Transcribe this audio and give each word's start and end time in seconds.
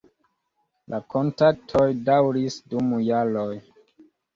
La 0.93 1.01
kontaktoj 1.15 1.85
daŭris 2.11 2.61
dum 2.75 2.93
jaroj. 3.15 3.51